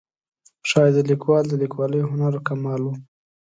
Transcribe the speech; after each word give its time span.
ښایي 0.69 0.91
د 0.95 0.99
لیکوال 1.09 1.43
د 1.49 1.53
لیکوالۍ 1.63 2.01
هنر 2.11 2.33
و 2.35 2.45
کمال 2.47 2.81
و. 2.85 2.89